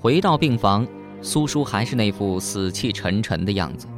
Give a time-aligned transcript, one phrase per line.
[0.00, 0.86] 回到病房，
[1.20, 3.88] 苏叔还是那副死气沉沉的样子，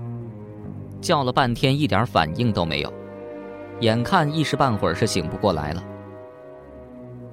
[1.01, 2.93] 叫了半天一点反应都没有，
[3.81, 5.85] 眼看一时半会儿是醒不过来了。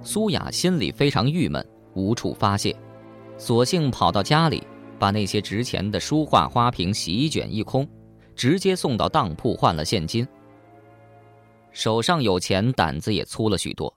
[0.03, 2.76] 苏雅心里非常郁闷，无处发泄，
[3.38, 4.62] 索性跑到家里，
[4.99, 7.88] 把那些值钱的书画花瓶、席卷一空，
[8.36, 10.28] 直接送到当铺换了现金。
[11.72, 13.94] 手上有钱，胆子也粗了许多，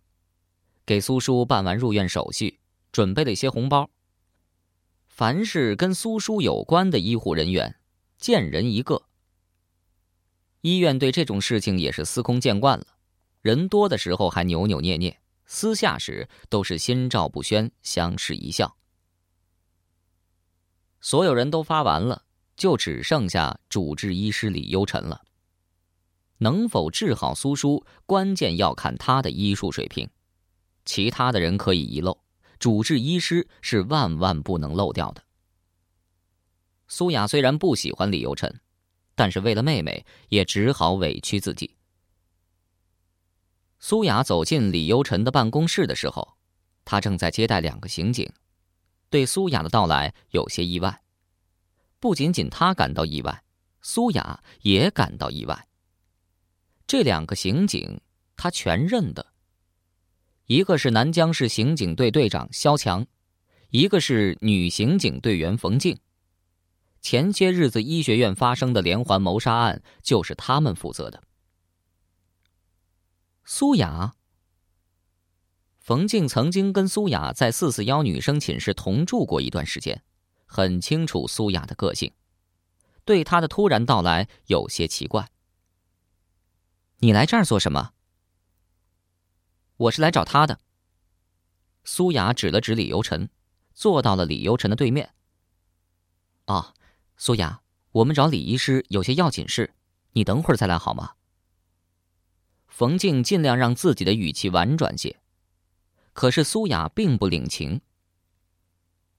[0.86, 2.56] 给苏叔办完入院手续，
[2.92, 3.88] 准备了一些红包。
[5.20, 7.76] 凡是跟苏叔有关的医护人员，
[8.16, 9.02] 见人一个。
[10.62, 12.86] 医院对这种事情也是司空见惯了，
[13.42, 15.20] 人多的时候还扭扭捏捏。
[15.44, 18.78] 私下时都是心照不宣，相视一笑。
[21.02, 22.24] 所有人都发完了，
[22.56, 25.20] 就只剩下主治医师李优臣了。
[26.38, 30.08] 能否治好苏叔，关键要看他的医术水平。
[30.86, 32.22] 其他的人可以遗漏，
[32.60, 35.24] 主治医师是万万不能漏掉的。
[36.86, 38.60] 苏雅虽然不喜欢李优臣，
[39.14, 41.74] 但是为了妹妹，也只好委屈自己。
[43.78, 46.36] 苏雅走进李优臣的办公室的时候，
[46.84, 48.30] 他正在接待两个刑警，
[49.08, 51.02] 对苏雅的到来有些意外。
[51.98, 53.42] 不仅仅他感到意外，
[53.80, 55.66] 苏雅也感到意外。
[56.86, 58.00] 这两个刑警
[58.36, 59.29] 他全认得，
[60.50, 63.06] 一个是南江市刑警队队长肖强，
[63.68, 65.96] 一个是女刑警队员冯静。
[67.00, 71.22] 前些日子医学院发生的连环谋杀案就是他们负责的。
[73.44, 74.16] 苏雅，
[75.78, 80.02] 冯静曾经跟苏雅在四四幺女生寝室同住过一段时间，
[80.46, 82.12] 很清楚苏雅的个性，
[83.04, 85.30] 对她的突然到来有些奇怪。
[86.98, 87.92] 你来这儿做什么？
[89.80, 90.60] 我是来找他的。
[91.84, 93.30] 苏雅指了指李游晨，
[93.72, 95.14] 坐到了李游晨的对面。
[96.46, 96.74] 哦，
[97.16, 97.62] 苏雅，
[97.92, 99.72] 我们找李医师有些要紧事，
[100.12, 101.12] 你等会儿再来好吗？
[102.68, 105.18] 冯静尽量让自己的语气婉转些，
[106.12, 107.80] 可是苏雅并不领情。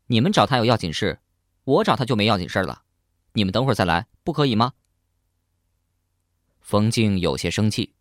[0.08, 1.22] 你们找他有要紧事，
[1.64, 2.84] 我找他就没要紧事了。
[3.34, 4.74] 你们等会儿再来，不可以吗？
[6.59, 7.96] 冯静有些生气，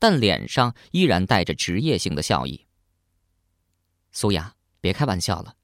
[0.00, 2.66] 但脸上依然带着职业性的笑意。
[4.10, 5.54] 苏雅，别开玩笑了，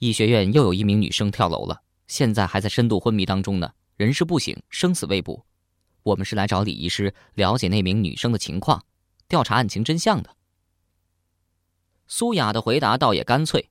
[0.00, 5.46] 医学院又有一名女生跳楼了，现在还在深度昏迷当中呢，人事不省，生死未卜。
[6.02, 8.84] 我们是来找李医师了解那名女生的情况，
[9.28, 10.36] 调查案情真相的。
[12.06, 13.70] 苏雅的回答倒也干脆。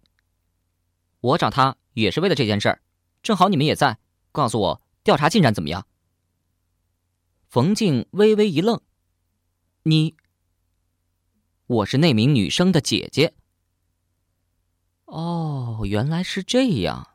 [1.20, 2.82] 我找他也是为了这件事儿，
[3.22, 3.98] 正好你们也在，
[4.32, 5.86] 告诉我调查进展怎么样。
[7.48, 8.82] 冯静微微一愣
[9.88, 10.16] ：“你，
[11.68, 13.36] 我是那名女生的姐姐。”
[15.06, 17.08] 哦，原来是这样。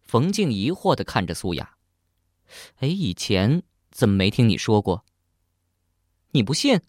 [0.00, 1.76] 冯静疑惑的看着苏雅
[2.80, 3.62] ：“哎，以前。”
[3.94, 5.04] 怎么没听你说过？
[6.32, 6.80] 你不信？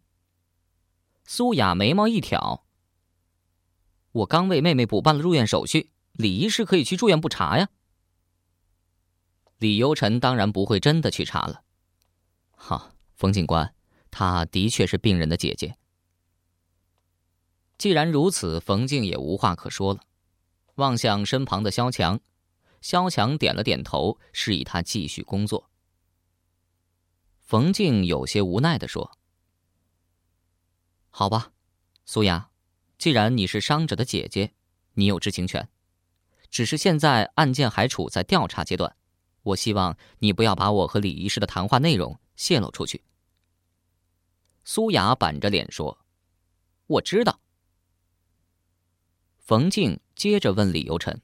[1.24, 2.66] 苏雅眉毛一挑。
[4.12, 7.70] 我刚为妹妹补办了入院手续，李医师可以去住院部查呀。
[9.60, 11.62] 李优臣当然不会真的去查了。
[12.50, 13.75] 好，冯警官，
[14.18, 15.76] 她的确是病人的姐姐。
[17.78, 20.00] 既然如此，冯静也无话可说了，
[20.76, 22.22] 望向身旁的肖强，
[22.80, 25.70] 肖强点了点头，示意他继续工作。
[27.42, 29.18] 冯静有些无奈的说
[31.12, 31.52] ：“好吧，
[32.06, 32.52] 苏雅，
[32.98, 34.54] 既然你是伤者的姐姐，
[34.94, 35.68] 你有知情权。
[36.50, 38.96] 只是现在案件还处在调查阶段，
[39.44, 43.04] 我希望你不要把我和李医师的谈话内容泄露出去。”
[44.66, 46.06] 苏雅板着脸说
[46.88, 47.40] ：“我知道。”
[49.40, 51.22] 冯静接着问李游晨：“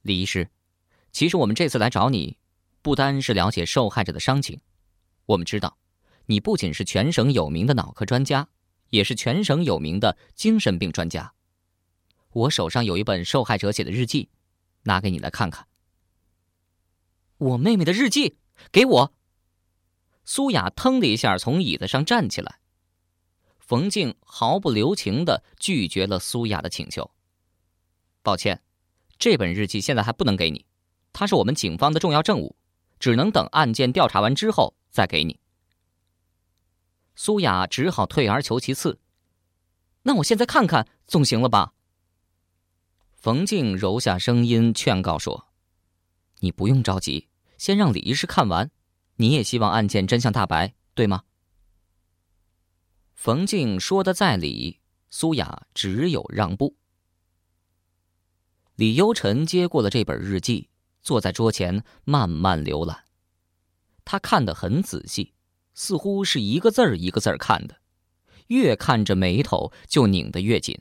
[0.00, 0.48] 李医师，
[1.10, 2.38] 其实我们这次来找你。”
[2.82, 4.60] 不单是了解受害者的伤情，
[5.26, 5.78] 我们知道，
[6.26, 8.48] 你不仅是全省有名的脑科专家，
[8.90, 11.32] 也是全省有名的精神病专家。
[12.30, 14.30] 我手上有一本受害者写的日记，
[14.82, 15.68] 拿给你来看看。
[17.38, 18.36] 我妹妹的日记，
[18.72, 19.14] 给我。
[20.24, 22.60] 苏雅腾的一下从椅子上站起来，
[23.58, 27.10] 冯静毫不留情的拒绝了苏雅的请求。
[28.22, 28.62] 抱歉，
[29.18, 30.64] 这本日记现在还不能给你，
[31.12, 32.56] 它是我们警方的重要证物。
[33.00, 35.40] 只能等案件调查完之后再给你。
[37.16, 39.00] 苏雅只好退而求其次，
[40.02, 41.72] 那我现在看看总行了吧？
[43.16, 45.48] 冯静柔下声音劝告说
[46.38, 47.26] ：“你不用着急，
[47.58, 48.70] 先让李医师看完。
[49.16, 51.24] 你也希望案件真相大白，对吗？”
[53.14, 54.80] 冯静说的在理，
[55.10, 56.76] 苏雅只有让步。
[58.74, 60.70] 李优臣接过了这本日记，
[61.02, 63.04] 坐在桌前慢慢浏览。
[64.04, 65.34] 他看得很仔细，
[65.74, 67.76] 似乎是一个字儿一个字儿看的，
[68.48, 70.76] 越看着眉头就拧得越紧。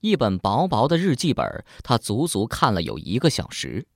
[0.00, 3.86] 一本薄薄的日记本，他足足看了有一个小时。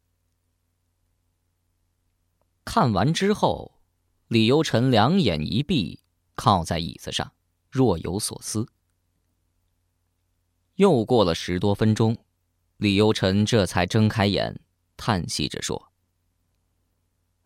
[2.66, 3.80] 看完之后，
[4.26, 6.00] 李优臣两眼一闭，
[6.34, 7.32] 靠在椅子上，
[7.70, 8.66] 若有所思。
[10.74, 12.18] 又过了十多分钟，
[12.76, 14.60] 李优臣这才睁开眼，
[14.96, 15.92] 叹息着说：“，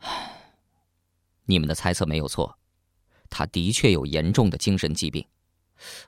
[1.45, 2.59] 你们的猜测没有错，
[3.29, 5.25] 他的确有严重的精神疾病，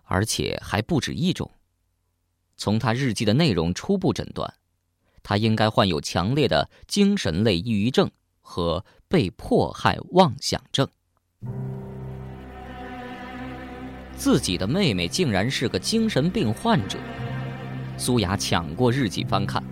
[0.04, 1.52] 而且还不止一种。”
[2.56, 4.58] 从他日记的内容初步诊断，
[5.22, 8.10] 他应该患有强烈的精神类抑郁症
[8.42, 10.86] 和被迫害妄想症。
[14.14, 16.98] 自己的妹妹竟然是个精神病患者，
[17.96, 19.62] 苏雅抢过日记翻看，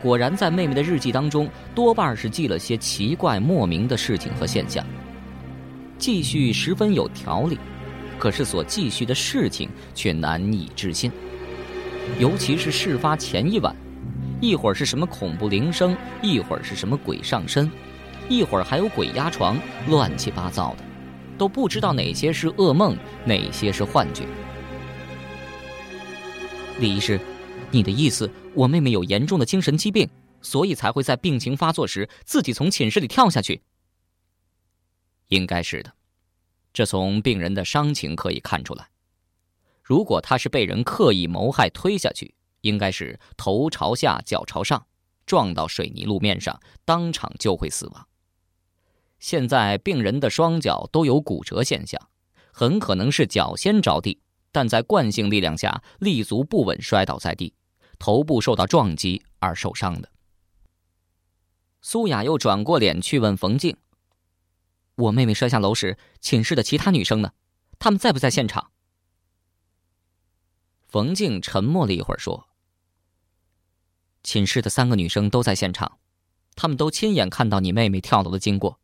[0.00, 4.84] 果然在妹妹的日记当中，多半是记了些奇怪莫名的事情和现象，
[5.98, 7.58] 记叙十分有条理，
[8.18, 11.10] 可是所记叙的事情却难以置信。
[12.20, 13.74] 尤其是事发前一晚，
[14.40, 17.70] 一会儿是什么恐怖铃声，一会儿是什么鬼上身，
[18.28, 19.58] 一会儿还有鬼压床，
[19.88, 20.84] 乱七八糟的，
[21.36, 24.24] 都不知道哪些是噩梦，哪些是幻觉。
[26.78, 27.18] 李医师，
[27.72, 30.08] 你的意思，我妹妹有严重的精神疾病，
[30.40, 33.60] 所以才会在病情发作时自己从寝室里跳下去？
[35.28, 35.92] 应该是的，
[36.72, 38.86] 这从病人的伤情可以看出来。
[39.82, 44.86] 如果他是被人刻意谋害推下去，应该是头朝下脚朝上，
[45.26, 48.06] 撞到水泥路面上，当场就会死亡。
[49.18, 52.00] 现在病人的双脚都有骨折现象，
[52.52, 54.20] 很可能是脚先着地，
[54.52, 57.54] 但在惯性力量下立足不稳摔倒在地，
[57.98, 60.08] 头部受到撞击而受伤的。
[61.82, 63.76] 苏雅又转过脸去问冯静
[64.96, 67.32] ：“我妹妹摔下楼时，寝室的其他女生呢？
[67.78, 68.70] 她们在不在现场？”
[70.88, 72.48] 冯静沉默了一会儿，说
[74.24, 75.98] ：“寝室的三个女生都在现场，
[76.56, 78.80] 她们都亲眼看到你妹妹跳楼的经过。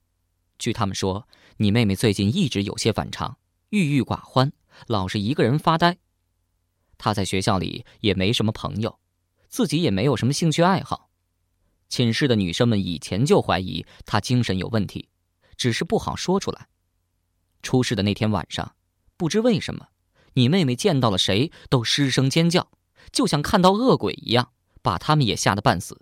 [0.59, 3.39] 据她们说，你妹妹最近一直有些反常，
[3.71, 4.53] 郁郁寡欢，
[4.87, 5.97] 老是一个人发呆。
[6.99, 9.01] 她在学校里也没什么朋友，
[9.49, 11.09] 自己也没有什么兴趣爱好。
[11.89, 15.09] 寝室的女生们以前就怀疑她精神有问题，
[15.57, 16.69] 只是不好说出来。
[17.63, 18.77] 出事的那天晚上，
[19.17, 19.89] 不知为什么。”
[20.35, 22.71] 你妹妹见到了谁都失声尖叫，
[23.11, 24.53] 就像看到恶鬼一样，
[24.83, 26.01] 把他们也吓得半死。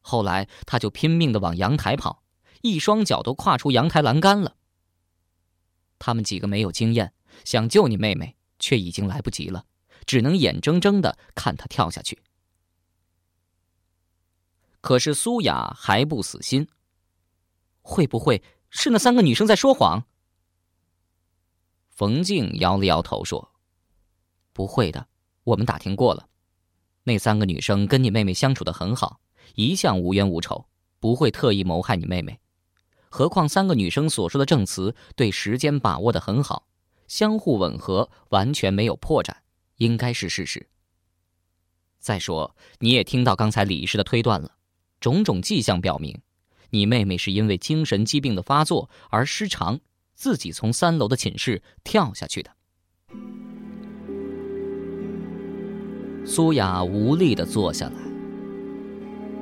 [0.00, 2.22] 后来，她就拼命的往阳台跑，
[2.62, 4.56] 一双脚都跨出阳台栏杆了。
[5.98, 7.12] 他们几个没有经验，
[7.44, 9.66] 想救你妹妹，却已经来不及了，
[10.06, 12.22] 只能眼睁睁的看她跳下去。
[14.80, 16.66] 可是苏雅还不死心。
[17.82, 20.06] 会不会是那三个女生在说谎？
[22.00, 23.52] 冯静摇了摇头说
[24.54, 25.06] ：“不会的，
[25.44, 26.26] 我们打听过了，
[27.02, 29.20] 那三个女生跟你妹妹相处的很好，
[29.54, 30.64] 一向无冤无仇，
[30.98, 32.40] 不会特意谋害你妹妹。
[33.10, 36.66] 何况三个女生所说的证词对时间把握的很好，
[37.06, 39.34] 相互吻合，完全没有破绽，
[39.76, 40.70] 应该是事实。
[41.98, 44.56] 再说，你也听到刚才李医师的推断了，
[45.00, 46.18] 种种迹象表明，
[46.70, 49.78] 你妹妹是因为精神疾病的发作而失常。”
[50.20, 52.50] 自己从三楼的寝室跳下去的。
[56.26, 57.94] 苏雅无力的坐下来。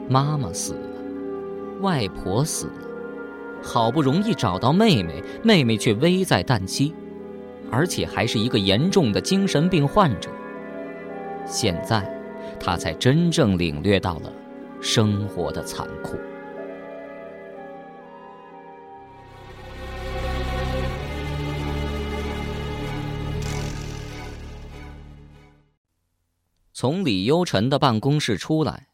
[0.08, 2.88] 妈妈死了，外婆死了，
[3.60, 6.94] 好不容易找到妹妹，妹妹却危在旦夕，
[7.72, 10.30] 而且还是一个严重的精神病患者。
[11.44, 12.08] 现在，
[12.60, 14.32] 她才真正领略到了
[14.80, 16.16] 生活的残酷。
[26.80, 28.86] 从李优臣的办公室出来，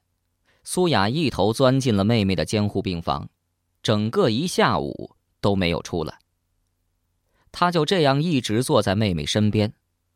[0.62, 3.28] 苏雅一头钻进了妹妹的监护病房，
[3.82, 6.18] 整个一下午都没有出来。
[7.52, 9.74] 他就这样一直坐在妹妹身边，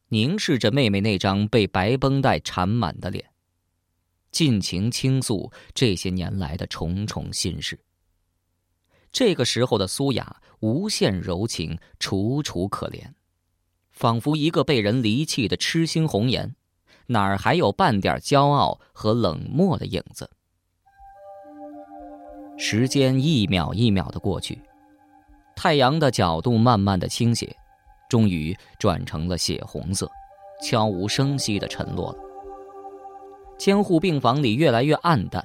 [0.08, 3.22] 凝视着妹妹那张被白绷带缠满的脸，
[4.32, 7.78] 尽情倾诉这些年来的重重心事。
[9.12, 13.12] 这个时候的苏雅无限柔情，楚楚可怜，
[13.90, 16.54] 仿佛一个被人离弃的痴心红颜。
[17.10, 20.28] 哪儿还有半点骄傲和冷漠的影子？
[22.58, 24.60] 时间一秒一秒的过去，
[25.56, 27.56] 太阳的角度慢慢的倾斜，
[28.10, 30.10] 终于转成了血红色，
[30.62, 32.18] 悄无声息的沉落了。
[33.56, 35.42] 监护病房里越来越暗淡，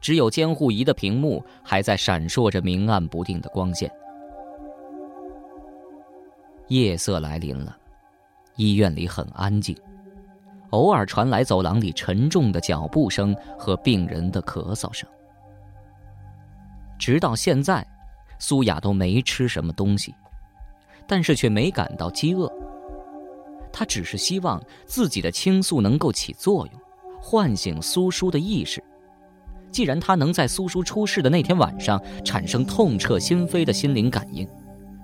[0.00, 3.88] 只有监护仪的屏幕还在闪烁着明暗不定的光线。
[6.66, 7.78] 夜色来临了，
[8.56, 9.76] 医院里很安静，
[10.70, 15.08] 偶尔传来走廊里沉重的脚步声和病人的咳嗽声。
[16.98, 17.86] 直到现在，
[18.38, 20.14] 苏雅都没吃什么东西，
[21.06, 22.50] 但是却没感到饥饿。
[23.72, 26.80] 她只是希望自己的倾诉能够起作用，
[27.20, 28.82] 唤醒苏叔的意识。
[29.70, 34.48] 既然他能在苏叔出事的那天晚上产生痛彻心扉的心灵感应，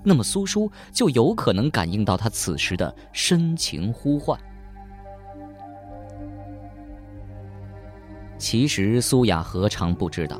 [0.03, 4.39] 那么苏叔就有可能感应到他此时的深情呼唤。
[8.43, 10.37] 其实苏雅何尝不知道？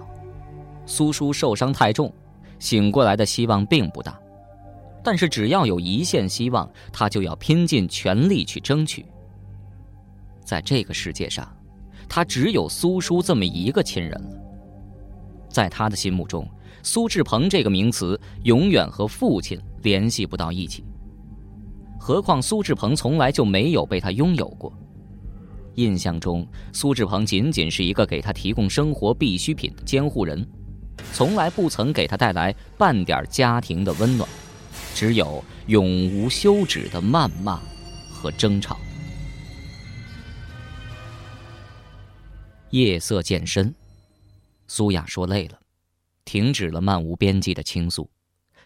[0.85, 2.13] 苏叔受伤太重，
[2.59, 4.19] 醒过来的希望并不大。
[5.01, 9.05] 但是只要有一线希望，他就要拼尽全力去争取。
[10.43, 11.49] 在这个世界上，
[12.09, 14.37] 他只有苏叔这么一个亲人了。
[15.47, 16.45] 在他的心目中，
[16.83, 20.83] 苏志鹏这个名词永远和父亲联系不到一起。
[21.97, 24.73] 何况苏志鹏从来就没有被他拥有过。
[25.75, 30.47] 印象中，苏志鹏仅仅是一个给他提供生活必需品的监护人。
[31.11, 34.29] 从来不曾给他带来半点家庭的温暖，
[34.93, 37.59] 只有永无休止的谩骂
[38.11, 38.77] 和争吵。
[42.69, 43.73] 夜色渐深，
[44.67, 45.59] 苏雅说累了，
[46.25, 48.09] 停止了漫无边际的倾诉，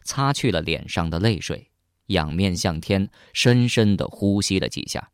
[0.04, 1.70] 擦去了脸上的泪水，
[2.08, 5.10] 仰面向天，深深的呼吸了几下。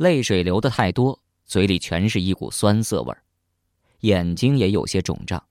[0.00, 3.22] 泪水流的太多，嘴里全是一股酸涩味儿。
[3.98, 5.46] 眼睛也有些肿胀，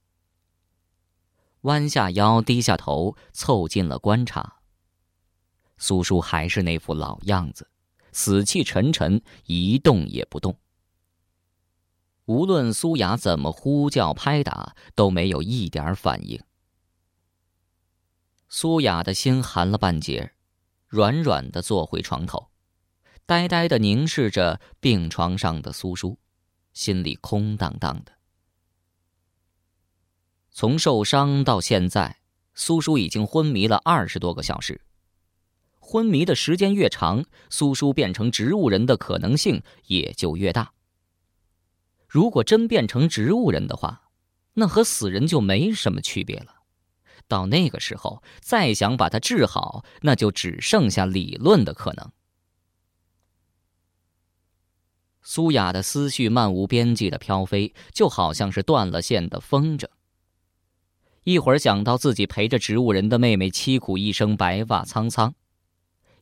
[1.61, 4.61] 弯下腰，低下头，凑近了观察。
[5.77, 7.69] 苏叔还是那副老样子，
[8.11, 10.57] 死气沉沉，一动也不动。
[12.25, 16.41] 无论苏雅怎么呼叫、拍打，都没有一点反应。
[18.47, 20.33] 苏雅的心寒了半截，
[20.87, 22.48] 软软的坐回床头，
[23.29, 26.17] 呆呆的凝视着病床上的苏叔，
[26.73, 28.13] 心里空荡荡的。
[30.49, 32.21] 从受伤到现在，
[32.55, 34.81] 苏叔已经昏迷了二十多个小时。
[35.77, 40.73] 昏迷的时间越长，苏叔变成植物人的可能性也就越大。
[42.07, 44.09] 如果真变成植物人的话，
[44.55, 46.63] 那和死人就没什么区别了。
[47.27, 52.11] 到那个时候，再想把他治好，那就只剩下理论的可能。
[55.21, 59.87] 苏雅的思绪漫无边际的飘飞，就好像是断了线的风筝。
[61.25, 65.33] 一会儿想到自己陪着植物人的妹妹凄苦一生，白发苍苍；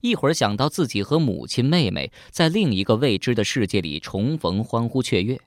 [0.02, 5.38] 一会儿想到自己和母亲、妹妹在另一个未知的世界里重逢，欢呼雀跃；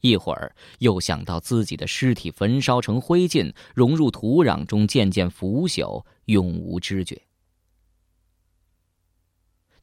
[0.00, 7.20] 一会儿又想到自己的尸体焚烧成灰烬，融入土壤中，渐渐腐朽，永无知觉。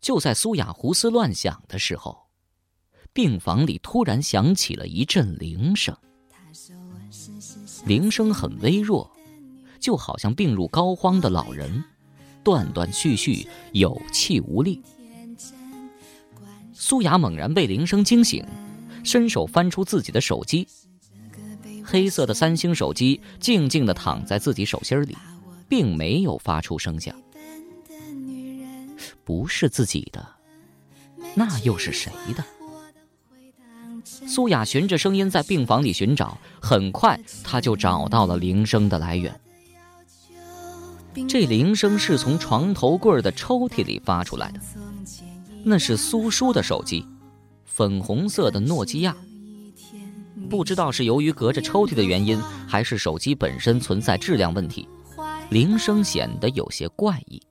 [0.02, 2.31] 就在苏雅胡思乱想的时候，
[3.14, 5.96] 病房里突然响起了一阵铃声。
[7.86, 9.12] 铃声很微弱，
[9.80, 11.84] 就好像病入膏肓的老人，
[12.44, 14.82] 断断续续，有气无力。
[16.74, 18.46] 苏雅猛然被铃声惊醒，
[19.04, 20.68] 伸手翻出自己的手机，
[21.84, 25.18] 黑色的三星手机静静地躺在自己手心里，
[25.68, 27.14] 并没有发出声响。
[29.26, 30.26] 不是自己的，
[31.36, 32.44] 那又是谁的？
[34.32, 39.38] 苏雅循着声音在病房里寻找，很快她就找到了铃声的来源。
[41.28, 44.60] 这铃声是从床头柜的抽屉里发出来的，
[45.66, 47.06] 那是苏叔的手机，
[47.66, 49.14] 粉红色的诺基亚。
[50.50, 54.88] 不知道是由于隔着抽屉的原因，还是手机本身存在质量问题，
[55.50, 57.42] 铃声显得有些怪异。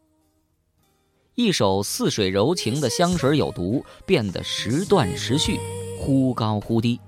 [1.34, 5.60] 一首似水柔情的香水有毒，变得时断时续。
[6.00, 6.98] 忽高忽低，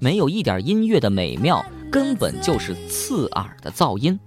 [0.00, 4.18] 没有一点音乐的美妙，根本就是刺耳的噪音。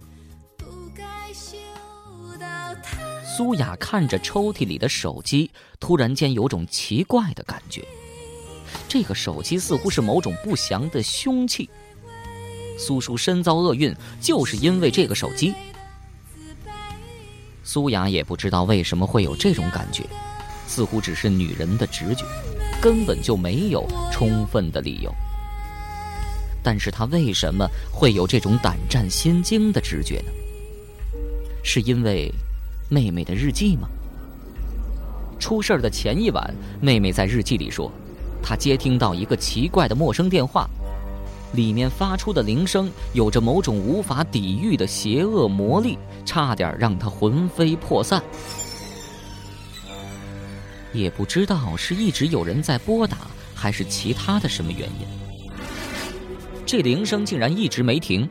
[3.25, 7.85] 苏雅看着抽屉里的手机，突然间有种奇怪的感觉。
[8.87, 11.69] 这个手机似乎是某种不祥的凶器。
[12.79, 15.53] 苏叔身遭厄运，就是因为这个手机。
[17.65, 20.05] 苏雅也不知道为什么会有这种感觉，
[20.67, 22.23] 似乎只是女人的直觉。
[22.85, 25.11] 根本就没有充分的理由，
[26.61, 30.31] 但是他为什么会有这种胆战心惊的直觉呢？
[31.63, 32.31] 是因为
[32.87, 33.89] 妹妹的日记吗？
[35.39, 37.91] 出事儿的前一晚，妹妹在日记里说，
[38.43, 40.69] 她接听到一个奇怪的陌生电话，
[41.53, 48.21] 里面发出的铃声有着某种无法抵御的邪恶魔力，差点让她魂飞魄散。
[50.95, 53.17] 也不知道是一直有人在拨打，
[53.53, 55.05] 还是其他的什么原因，
[56.65, 58.27] 这铃声竟然一直没停。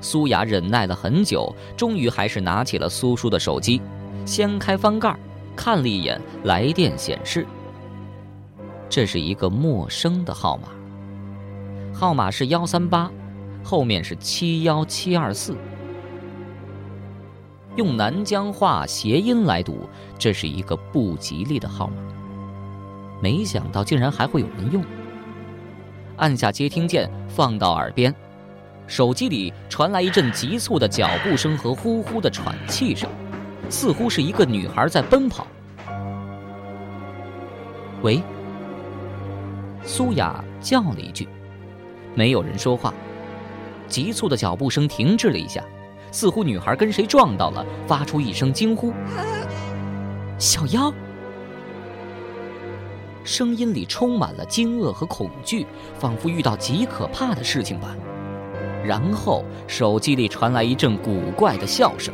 [0.00, 3.80] 苏雅忍耐了很久，终于还是拿起了苏叔的手机，
[4.24, 5.16] 掀开翻盖，
[5.54, 7.46] 看了一眼来电显示。
[8.88, 10.68] 这是一个陌生的号码，
[11.94, 13.10] 号码是幺三八，
[13.62, 15.56] 后面是七幺七二四。
[17.76, 19.88] 用南疆话谐音来读，
[20.18, 21.94] 这是一个不吉利的号码。
[23.20, 24.84] 没想到竟然还会有人用。
[26.16, 28.14] 按下接听键，放到耳边，
[28.86, 33.08] 手机里传来一阵急促的脚步声和呼呼的喘气声，
[33.70, 35.46] 似乎是一个女孩在奔跑。
[38.02, 38.22] 喂。
[39.84, 41.26] 苏雅叫了一句，
[42.14, 42.94] 没有人说话。
[43.88, 45.64] 急促的脚步声停滞了一下，
[46.12, 48.92] 似乎女孩跟谁撞到了，发出一声惊呼
[50.38, 50.92] ：“小妖！”
[53.24, 55.66] 声音里充满了惊愕和恐惧，
[55.98, 57.96] 仿佛遇到极可怕的事情般。
[58.84, 62.12] 然后手机里传来一阵古怪的笑声，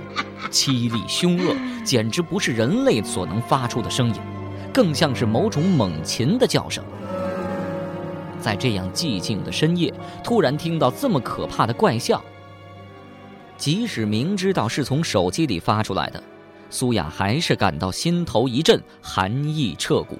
[0.51, 4.21] 凄厉凶恶，简直不是人类所能发出的声音，
[4.73, 6.85] 更像是某种猛禽的叫声。
[8.39, 12.23] 在这样寂静的深夜，突然听到这么可怕的怪笑。
[13.59, 16.23] 即使明知道是从手机里发出来的，
[16.71, 20.17] 苏雅还是感到心头一震，寒意彻骨。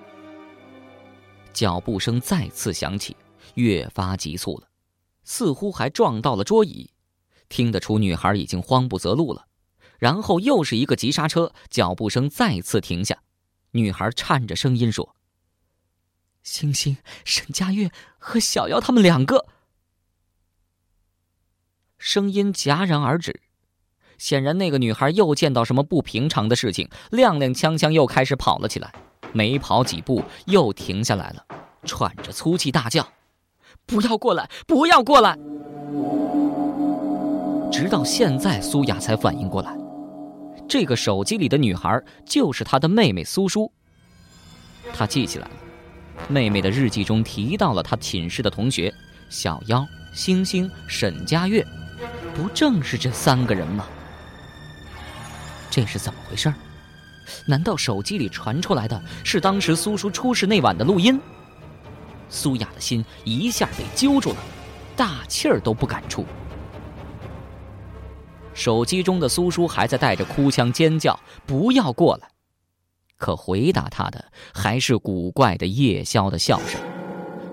[1.53, 3.17] 脚步声再次响起，
[3.55, 4.69] 越发急促了，
[5.23, 6.91] 似乎还撞到了桌椅，
[7.49, 9.47] 听得出女孩已经慌不择路了。
[9.99, 13.19] 然后又是一个急刹车，脚步声再次停下，
[13.73, 15.15] 女孩颤着声音说。
[16.43, 19.47] 星星、沈佳悦和小妖他们两个，
[21.99, 23.41] 声音戛然而止。
[24.17, 28.93] 显然，那个女孩又见到什么不平常的事情，踉踉跄跄又开始跑了起来。
[29.33, 31.45] 没跑几步，又停下来了，
[31.85, 33.07] 喘着粗气大叫
[33.85, 34.49] ：“不要过来！
[34.67, 35.39] 不要过来！”
[37.71, 39.77] 直到现在，苏雅才反应过来，
[40.67, 43.71] 这个手机里的女孩就是她的妹妹苏舒。
[44.95, 45.51] 她记起来了。
[46.27, 48.93] 妹妹的日记中提到了她寝室的同学
[49.29, 51.63] 小妖、星星、沈佳悦，
[52.39, 53.85] 不正是这三个人吗？
[55.69, 56.55] 这是怎么回事？
[57.47, 61.21] 难道手机里传出来的是当时苏叔出事那晚的录音？
[62.29, 64.37] 苏雅的心一下被揪住了，
[64.95, 66.25] 大气儿都不敢出。
[68.55, 72.29] 手机中的苏叔还在带着哭腔尖叫：“不要过来！”
[73.19, 76.81] 可回答他的还是古怪的夜宵的笑声，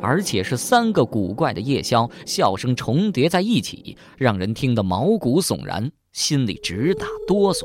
[0.06, 7.62] 而且是三个古怪的夜宵笑声重叠在一起，让人听得毛骨悚然，心里直打哆嗦。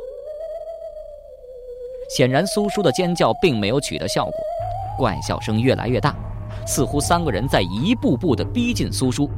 [2.16, 4.35] 显然，苏叔的尖叫并没有取得效果，
[4.96, 6.16] 怪笑声越来越大，
[6.66, 9.31] 似乎三个人在一步步的逼近苏叔。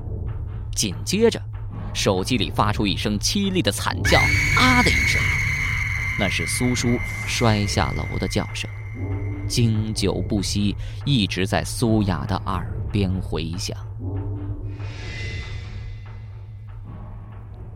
[0.77, 1.43] 紧接着，
[1.93, 4.21] 手机里发出一声凄厉的惨叫，
[4.57, 5.21] 啊的一声。
[6.21, 8.71] 那是苏叔摔下楼的叫声，
[9.49, 13.77] 经久不息，一直在苏雅的耳边回响。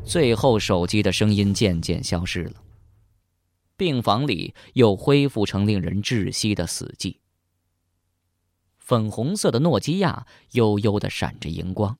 [0.04, 2.62] 最后，手机的声音渐渐消失了，
[3.76, 7.16] 病房里又恢复成令人窒息的死寂。
[8.78, 11.98] 粉红色的诺基亚悠悠的闪着荧光，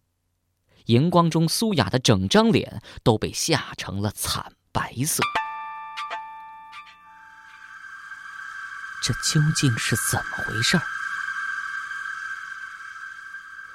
[0.85, 5.21] 荧光中苏雅的整张脸都被吓成了惨白色。
[9.03, 10.83] 这究竟是怎么回事儿？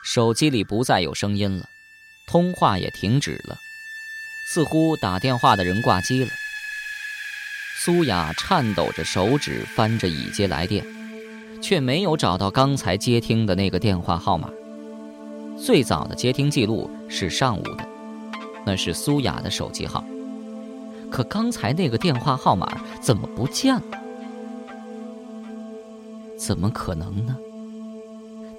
[0.04, 1.70] 手机里不再有声音了，
[2.28, 3.56] 通话也停止了，
[4.50, 6.30] 似乎打电话的人挂机了。
[7.78, 10.86] 苏雅颤抖着手指翻着已接来电，
[11.62, 14.50] 却没有找到刚才接听的那个电话号码。
[15.58, 17.88] 最早的接听记录是上午的，
[18.66, 20.04] 那是苏雅的手机号。
[21.12, 22.68] 可刚才那个电话号码
[23.02, 24.02] 怎么不见了？
[26.38, 27.38] 怎么可能呢？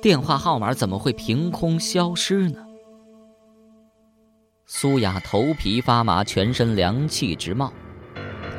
[0.03, 2.59] 电话号码怎么会凭空消失呢？
[4.67, 7.73] 苏雅头皮发麻，全身凉气直冒，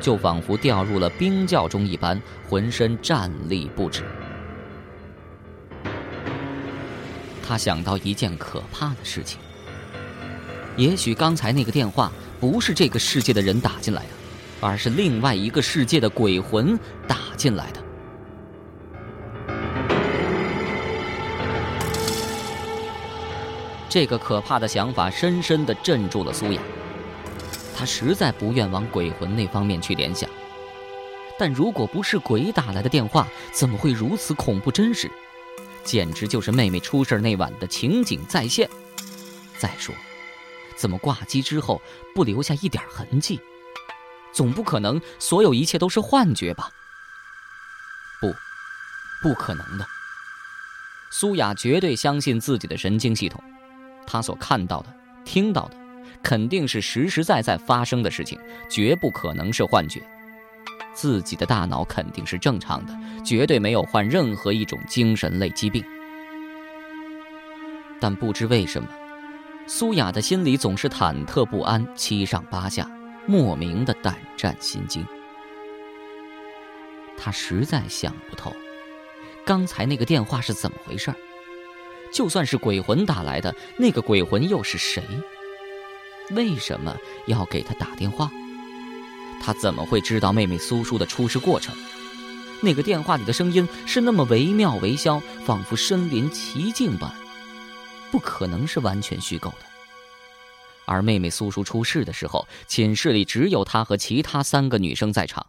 [0.00, 4.02] 就仿佛掉入了冰窖中一般，浑身战栗不止。
[7.46, 9.38] 他想到一件可怕的事情：
[10.78, 14.08] 也许刚才那个电话不是这个世界的人打进来的，
[14.62, 16.74] 而是另外一个世界的鬼魂
[17.06, 17.83] 打进来的。
[23.94, 26.60] 这个可怕的想法深深的镇住了苏雅。
[27.76, 30.28] 她实在不愿往鬼魂那方面去联想，
[31.38, 35.08] 但如果不是鬼打来的电话，怎么会如此恐怖真实？
[35.84, 38.68] 简直就是妹妹出事那晚的情景再现。
[39.58, 39.94] 再说，
[40.74, 41.80] 怎么挂机之后
[42.16, 43.40] 不留下一点痕迹？
[44.32, 46.68] 总不可能所有一切都是幻觉吧？
[48.20, 48.34] 不，
[49.22, 49.86] 不可能的。
[51.12, 53.40] 苏雅绝对相信自己的神经系统，
[54.06, 54.86] 他所看到的、
[55.24, 55.76] 听到的，
[56.22, 58.38] 肯定是实实在在发生的事情，
[58.70, 60.02] 绝不可能是幻觉。
[60.92, 65.84] 自己的大脑肯定是正常的，绝对没有患任何一种精神类疾病。
[68.00, 68.88] 但不知为什么，
[69.66, 72.88] 苏雅的心里总是忐忑不安、七上八下，
[73.26, 75.04] 莫名的胆战心惊。
[77.16, 78.54] 她实在想不透，
[79.44, 81.16] 刚才那个电话是怎么回事儿
[82.14, 85.02] 就算是鬼魂打来的，那个鬼魂又是谁？
[86.30, 86.96] 为什么
[87.26, 88.30] 要给他打电话？
[89.42, 91.74] 他怎么会知道妹妹苏叔的出事过程？
[92.62, 97.12] 那个电话里的声音是那么惟妙惟肖，仿佛身临其境般，
[98.12, 99.66] 不可能是完全虚构的。
[100.86, 105.44] 而妹妹苏叔出事的时候，寝室里只有她和其他三个女生在场，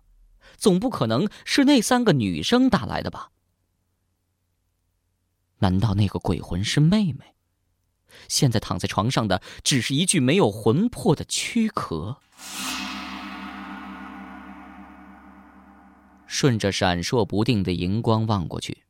[0.58, 3.30] 总不可能是那三个女生打来的吧？
[5.66, 7.34] 难道那个鬼魂是妹妹？
[8.28, 12.18] 现在躺在床上的只是一具没有魂魄的躯壳？
[16.28, 18.84] 顺着闪烁不定的荧光望过去，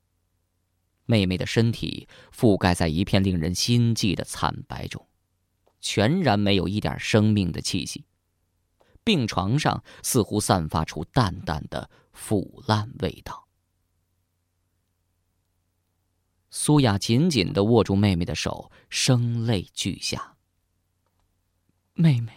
[1.06, 5.08] 妹妹的身体覆盖在一片令人心悸的惨白中，
[5.80, 8.04] 全然没有一点生命的气息。
[9.06, 13.45] 病床上似乎散发出淡淡的腐烂味道。
[16.58, 20.38] 苏雅紧紧的握住妹妹的手，声泪俱下
[21.94, 22.32] ：“妹妹，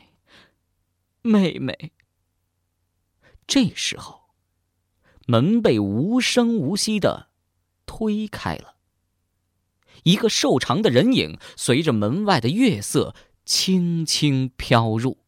[1.22, 1.92] 妹妹。”
[3.46, 4.33] 这时候。
[5.28, 7.28] 门被无声无息的
[7.87, 8.78] 推开了，
[10.02, 15.18] 一个瘦长的人影随着门外的月色轻轻飘入。